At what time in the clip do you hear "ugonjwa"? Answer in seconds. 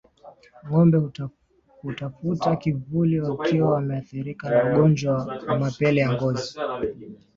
4.73-5.41